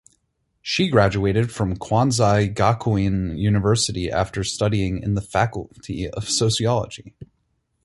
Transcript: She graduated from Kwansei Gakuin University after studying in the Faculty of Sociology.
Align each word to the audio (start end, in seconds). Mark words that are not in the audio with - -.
She 0.63 0.87
graduated 0.89 1.51
from 1.51 1.77
Kwansei 1.77 2.55
Gakuin 2.55 3.37
University 3.37 4.09
after 4.09 4.43
studying 4.43 4.97
in 5.03 5.13
the 5.13 5.21
Faculty 5.21 6.09
of 6.09 6.27
Sociology. 6.27 7.13